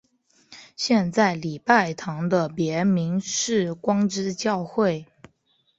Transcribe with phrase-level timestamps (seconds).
[0.75, 5.05] 现在礼拜堂的别名是光之教会。